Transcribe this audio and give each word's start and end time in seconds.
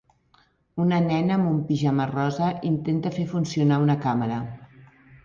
Una 0.85 1.01
nena 1.07 1.35
amb 1.35 1.49
un 1.49 1.59
pijama 1.67 2.07
rosa 2.11 2.47
intenta 2.71 3.13
fer 3.19 3.27
funcionar 3.35 3.79
una 3.85 3.97
càmera. 4.07 4.41